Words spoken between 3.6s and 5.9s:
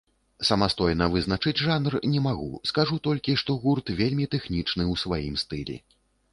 гурт вельмі тэхнічны ў сваім стылі.